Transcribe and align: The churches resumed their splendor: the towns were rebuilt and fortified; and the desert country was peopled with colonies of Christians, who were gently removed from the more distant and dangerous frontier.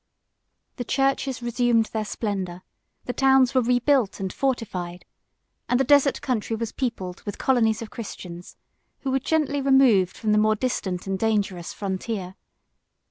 The 0.77 0.83
churches 0.83 1.43
resumed 1.43 1.85
their 1.93 2.05
splendor: 2.05 2.63
the 3.05 3.13
towns 3.13 3.53
were 3.53 3.61
rebuilt 3.61 4.19
and 4.19 4.33
fortified; 4.33 5.05
and 5.69 5.79
the 5.79 5.83
desert 5.83 6.21
country 6.23 6.55
was 6.55 6.71
peopled 6.71 7.21
with 7.21 7.37
colonies 7.37 7.83
of 7.83 7.91
Christians, 7.91 8.57
who 9.01 9.11
were 9.11 9.19
gently 9.19 9.61
removed 9.61 10.17
from 10.17 10.31
the 10.31 10.39
more 10.39 10.55
distant 10.55 11.05
and 11.05 11.19
dangerous 11.19 11.71
frontier. 11.71 12.33